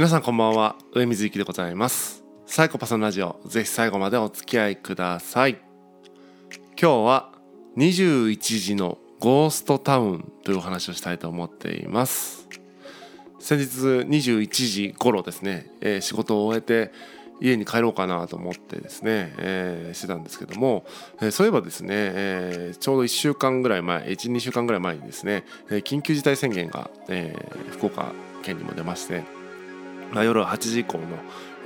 [0.00, 0.76] 皆さんこんばんは。
[0.94, 2.24] 上水幸でございます。
[2.46, 5.58] サイコパスのラジオぜひ最後までお付き合いください。
[6.80, 7.32] 今日は
[7.76, 12.48] 21時のゴーストタウンというお話をしたいと思っています。
[13.40, 13.66] 先日
[14.08, 16.92] 21時頃ですね、えー、仕事を終えて
[17.42, 20.86] 家に帰ろうかなと思ってですね、えー、してたんですけども、
[21.20, 27.36] えー、そういえばですね、えー、ちょうど1週間ぐらい前12週間ぐらい前にですね、え緊急事態宣言が、え
[27.72, 29.38] 福岡県にも出まして、
[30.14, 31.06] 夜8時以降の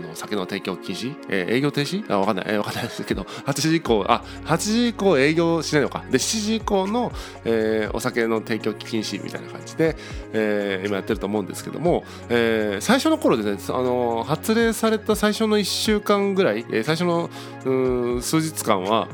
[0.00, 2.04] の酒の提供禁止、えー、営業停止？
[2.12, 6.04] あ分かんない、えー、分かんないですけど8時以降あ8時以降営業しないのか。
[6.10, 7.12] で7時以降の、
[7.44, 9.96] えー、お酒の提供禁止みたいな感じで、
[10.32, 17.30] えー、今やってると思うんですけども、えー、最初の頃でねあの発令された最初の1週間ぐらい、えー、最初の
[17.64, 19.08] うん数日間は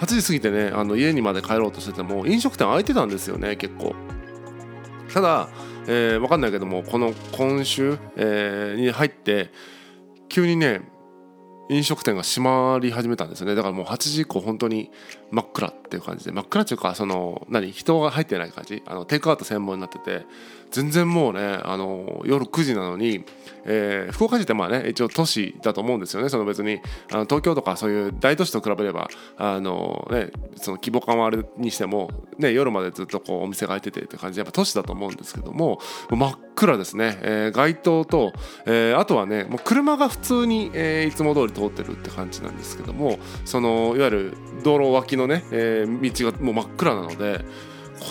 [0.00, 3.94] 8時過ぎてねあの家にまで帰ろうとしてても飲食店開いてたんですよね結構。
[5.12, 5.48] ただ
[5.90, 9.50] えー、分かんないけどもこの今週、えー、に入って
[10.28, 10.82] 急にね
[11.70, 13.54] 飲食店が閉まり始めたんですよね。
[13.54, 14.90] だからもう8時以降本当に
[15.30, 18.82] 真っ暗っていう感じで真っ暗っていうかその何人が入ってない感じ？
[18.86, 20.24] あのテイクアウト専門になってて
[20.70, 23.24] 全然もうねあの夜9時なのに、
[23.64, 26.80] えー、福岡市ってまあね一応都市だと思うんですよねその別に。
[27.10, 38.32] あの東京とかそういう大都市と比べればあの、ね、その規模感はあるにしても、ね、夜までずっとこうお店が開いててって感じでやっぱ都市だと思うんですけども真っ暗ですね、えー、街灯と、
[38.66, 47.44] えー、あとはねもう車が普通に、えー、いつも通り通ってるって感じなんですけどもそのいわゆる道路脇のね、えー、道がもう真っ暗なので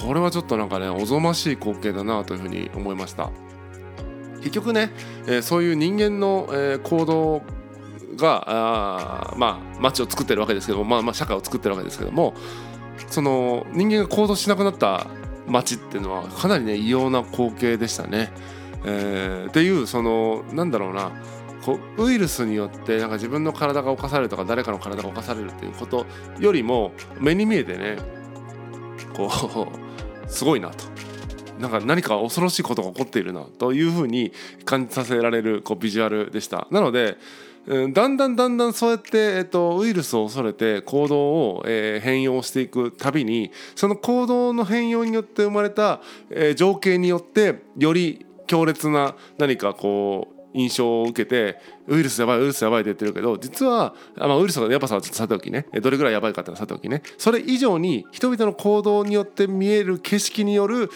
[0.04, 3.32] これはちょっとなんかねおぞましい光景だなというふうに思いました
[4.38, 4.92] 結局ね、
[5.28, 7.42] えー、そういう人間の、えー、行動
[8.16, 12.34] があまあ街を作ってるわけですけども、まあ、まあ社会を作ってるわけですけども
[13.10, 15.08] その人間が行動しなくなった
[15.48, 18.32] 街っていうのはかなりね異様な光景でしたね。
[18.86, 21.12] えー、っていうそのなんだろうな
[21.68, 26.06] こうウイルスによってなんか自分の体が侵されるとか誰かの体が侵されるっていうこと
[26.40, 27.98] よりも目に見えてね
[29.14, 30.86] こう すごいなと。
[31.60, 34.32] なんか何か恐ろしいことが起こっているなというふうに
[34.64, 36.68] 感じさせられるこうビジュアルでした。
[36.72, 37.18] なので
[37.68, 55.68] だんだんだんだんそうやって、えっと、ウイルスを恐れて行動を、えー、変容していくたびにその行動の変容によって生まれた、えー、情景によってより強烈な何かこう印象を受けてウイルスやばいウイルスやばいって言ってるけど実は、まあ、ウイルスのやばさはさておきね。
[55.82, 57.04] どれぐらいやばいかってさておきね。
[57.18, 60.90] それ以上に人々の行動によって見える景色による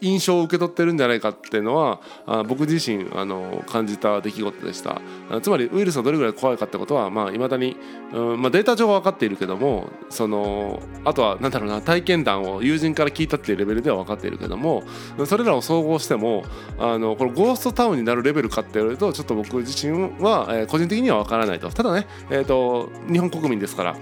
[0.00, 5.00] 印象を受け取ってるんじゃないかっていうのはあ僕自身あの感じた出来事でした。
[5.42, 7.76] つまりウイルスがどれぐらい怖いかってことはまあ未だに、
[8.12, 14.82] うんまあ、データ上は分かっているけどもそのあとは何だろうな体験談を友人から聞いたっていうレベルでは分かっているけども
[15.26, 16.44] それらを総合しても
[16.78, 21.70] あのこのゴーストタウンになるレベルかって言われるとちょっと僕自身は、えー、個人的には分からないと。
[21.70, 23.96] ただね、えーと日本国民ですから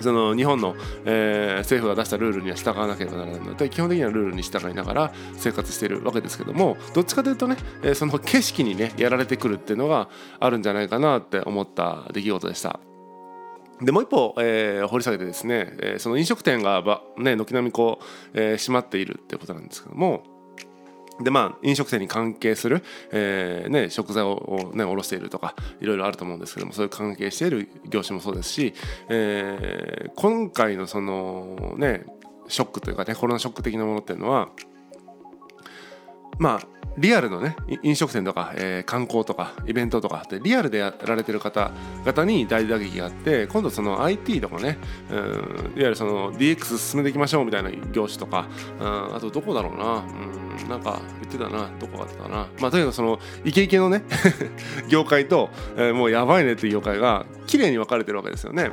[0.00, 0.74] その日本の、
[1.04, 12.80] えー、政府が出したルールには従わなければならないので基本的にはルールに従いながら生活しているわけですけどもどっちかというとね、え、その景色にねやられてくるっていうのがあるんじゃないかなって思った出来事でした。
[13.82, 20.22] でもう一歩、えー、掘り下げてですね、え、その飲食店がば、ね、軒並みこう、えー、閉まっているっていうことなんですけども
[21.22, 22.82] でまあ飲食店に関係する、
[23.12, 28.74] えーね、食材を、ね、卸しているとかいろいろあると思うんですけどもそういう関係している業種もそうですし、
[29.08, 32.04] えー、今回のそのね
[32.48, 34.48] ショックというかねコロナショック的なものっていうのは
[36.38, 44.78] まあリアルのね飲食店とか、えー、観光とかイベントとかってリアルでやられてる方々に大打撃があって今度その IT とかね、
[45.10, 45.32] うん、いわ
[45.76, 48.48] ゆるその DX 進めていきましょうみたいな業種とか、
[48.80, 54.02] うん、あとどこだろうな、うん、なんか言ってたなどこだったかなまあとにかくそのイケイケのね
[54.88, 58.70] 業界と、えー、もうやばいねっていう業界が綺麗に分かれてるわけですよね。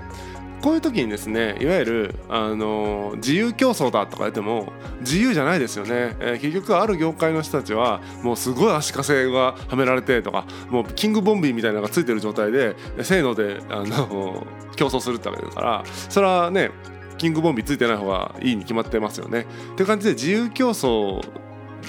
[0.61, 16.71] こういう時にですねいわゆるあの自由競争だとか言っても自由じゃないですよね、えー、結局ある業界の人たちはもうすごい足かせがはめられてとかもうキングボンビーみたいなのがついてる状態でせーのであの競争するってわけだからそれはね
[17.18, 19.47] キングボンビーついてない方がいいに決まってますよね。
[19.73, 21.21] っていう感じで自由競争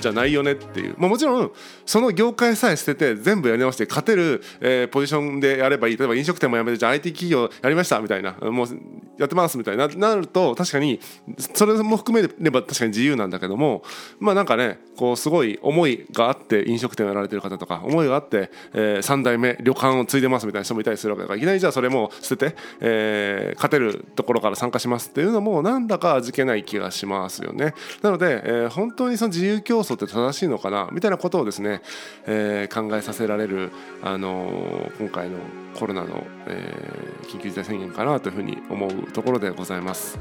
[0.00, 1.50] じゃないよねっていう、まあ、もちろん
[1.86, 5.96] その業界さえ捨てて全部やり直して勝てる、えー、ポジションでやればいい。
[5.96, 8.32] 例えば飲食店もやめてじゃあ IT 企業やりましたみたいな。
[8.32, 8.68] もう
[9.18, 9.88] やってますみたいな。
[9.88, 11.00] なると確かに
[11.54, 13.82] それも含めれば確かに自由なんだけども
[14.20, 27.74] まあなんかねこうすごい思いがあって飲食店をやられてる方とか思いがあって、えー、3代目旅館を継いでますみたいな人もいたりするわけだからいきなりじゃあそれも捨てて、えー、勝てるところから参加しますっていうのもなんだか味気ない気がしますよね。
[28.02, 30.88] なので、えー、本当にその自由競争想って正しいのかな？
[30.92, 31.82] みたいなことをですね、
[32.26, 33.70] えー、考えさせられる、
[34.02, 35.38] あの、今回の
[35.78, 40.18] コロナの、えー、緊急事態宣言かなというふうに思うところでございます。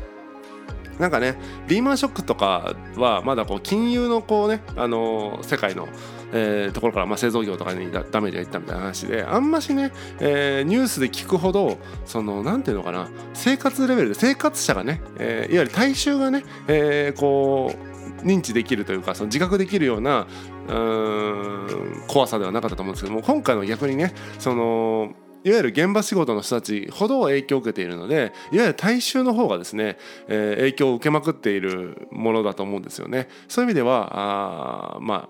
[1.00, 1.38] なんかね
[1.68, 5.88] リーマンショックとかはまだこう金融のこうね、あの世界の、
[6.33, 17.86] えー、ところから、まあ、製造業とかにダメージがいったみたいな話であんましね、えー、ニュースで聞くほどそのなんていうのかな生活レベルで生活者がね、えー、いわゆる大衆がね、えー、こう
[18.23, 20.27] 認知できるというかその自覚できるような
[20.67, 29.97] うん怖さではなかったと思うんですけども今回の逆にねそのいわゆる現場仕事の人たちほど影響を受けているのでいわゆる大衆の方がですね、
[30.27, 33.29] えー、影響を受けまくっているものだと思うんですよね。
[33.47, 35.29] そういう意味ではあま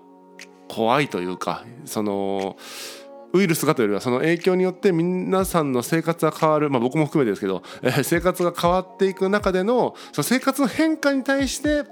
[0.68, 2.56] 怖いというかその
[3.32, 11.84] ウイルスがというよりはその影響によって皆さんの生活が変わる、まあ、僕も含めてですけど、えー、生活が変わっていく中でのその生活の変化に対して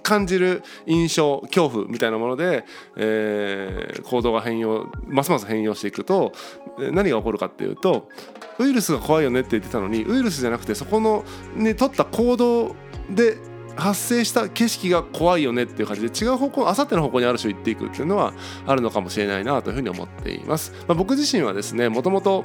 [0.00, 2.64] 感じる印象恐怖みたいなもので、
[2.96, 6.32] えー、行動が変容ますます変容していくと
[6.78, 8.08] 何が起こるかっていうと
[8.58, 11.24] ウイルスが怖いよねって言ってたのにウイルスじゃなくてそこの
[11.56, 12.74] に取った行動
[13.10, 13.36] で
[13.76, 18.34] 発生した景色が怖いよねっていう感じで違う方向あさっての方向にある種行っていくっていうのは
[18.66, 20.72] あるのかもしれないなというふうに思っています。
[20.86, 22.44] まあ、僕自身はですねもともと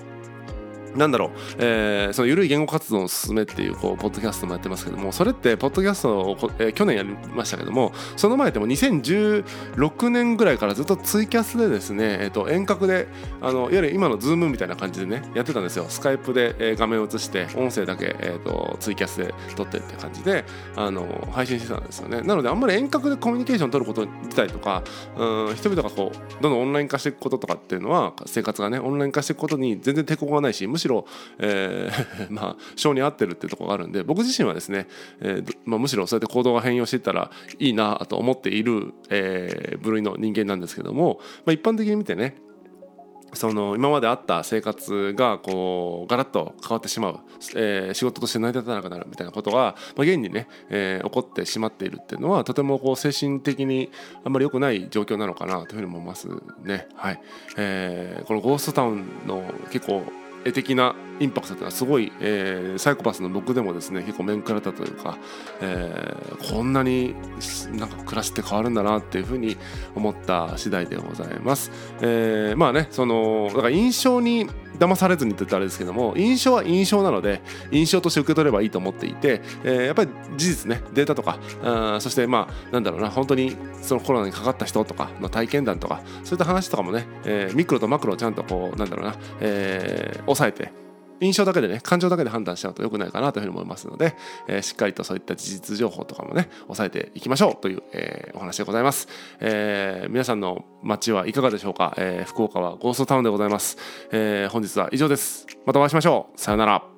[0.97, 1.29] なんだろう、
[1.59, 13.07] えー、その緩い言語活動のススメっていうこうポッドキャストもやってますけどもそれってポッドキャストを、えー、去年やりましたけどもその前でも2016年ぐらいからずっとツイキャスでですね、えー、と遠隔で
[13.41, 15.85] あのいわゆる今の Zoom みたいな感じでねやってたんですよ。
[15.89, 20.45] Skype で、えー、画面を映して音声だけ、えー、とツイキャスで撮ってって感じで
[20.75, 22.21] あの配信してたんですよね。
[22.21, 24.83] なのであんまり遠隔でコミュニケーション取ること自体とか
[25.15, 31.05] うん人々がこうどんどんオンライン化していくこととかっていうのは生活がねオンライン化していくことに全然抵抗がないしむしろしろ、
[31.39, 34.87] えー、 まあ性に合ってるっていうとこがあるんで僕自身はですね、
[35.19, 37.29] えーまあ、むしろそうやって行動が変容していったら
[37.59, 42.37] いいなと思っている、えー、部類の人間なんですけども、まあ、一般的に見てね
[43.33, 47.19] その今まであった生活がこうガラッと変わってしまう、
[47.55, 53.91] えー、仕事として成り立たなくなるみたいなことが、まあ、現にね、えー、起こってしまっているっていうのはとてもこう精神的に
[54.23, 56.29] あんまり良くない状況なのかなというふうに思います
[56.63, 56.87] ね。
[56.95, 57.21] はい
[57.57, 60.03] えー、このゴーストタウンの結構
[60.45, 65.17] 絵的なインパクトというのはすごい、えー、サイコパスの僕でもですね結構面食らったというか、
[65.61, 67.15] えー、こんなに
[67.73, 69.57] なんか暮らしって変わるんだなっていうふうに
[69.95, 71.71] 思った次第でございます。
[72.01, 74.47] えー、まあねそのだから印象に
[74.79, 77.41] 騙されずにって言ったらあれですけども印象は印象なので
[77.71, 90.86] 印象として受け取ればいいと思っていて、えー、やっぱり事実ねデータとかあそしてまあなんだろうな本当にそのコロナにかかった人とかの体験談とかそういった話とかもね、えー、ミクロとマクロをちゃんとこうなんだろうな、えー、抑えて
[91.19, 94.15] 印象だけでね感情だけで判断しちゃうと良くないかなというふうに思いますので、
[94.47, 99.07] えー、しっかりとそういった事実情報とかもね押さえていきましょうという、えー、お話でございます、
[99.39, 103.77] えー、皆さんの街はいかがでしょうか、え、福岡はゴーストタウンでございます、
[104.11, 105.47] え、本日は以上です。
[105.65, 106.39] またお会いしましょう。
[106.39, 106.96] さよなら。